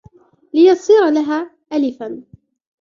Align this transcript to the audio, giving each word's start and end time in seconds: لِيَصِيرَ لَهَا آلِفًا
لِيَصِيرَ 0.53 1.09
لَهَا 1.13 1.51
آلِفًا 1.73 2.23